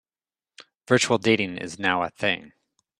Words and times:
Virtual 0.87 1.19
dating 1.19 1.59
is 1.59 1.77
now 1.77 2.01
a 2.01 2.09
thing. 2.09 2.53